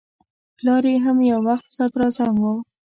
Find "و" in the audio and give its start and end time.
2.41-2.43